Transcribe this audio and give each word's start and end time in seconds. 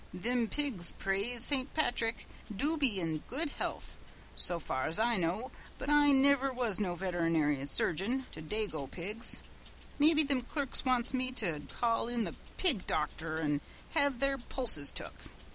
Thim 0.19 0.47
pigs, 0.47 0.93
praise 0.93 1.43
St. 1.43 1.71
Patrick, 1.75 2.25
do 2.51 2.75
be 2.75 2.99
in 2.99 3.19
good 3.29 3.51
health, 3.51 3.99
so 4.35 4.57
far 4.57 4.87
as 4.87 4.97
I 4.97 5.15
know, 5.15 5.51
but 5.77 5.91
I 5.91 6.11
niver 6.11 6.51
was 6.51 6.79
no 6.79 6.95
veternairy 6.95 7.63
surgeon 7.67 8.25
to 8.31 8.41
dago 8.41 8.89
pigs. 8.89 9.39
Mebby 9.99 10.23
thim 10.23 10.41
clerks 10.41 10.83
wants 10.85 11.13
me 11.13 11.31
to 11.33 11.59
call 11.79 12.07
in 12.07 12.23
the 12.23 12.33
pig 12.57 12.87
docther 12.87 13.37
an' 13.39 13.61
have 13.91 14.19
their 14.19 14.39
pulses 14.39 14.89
took. 14.89 15.13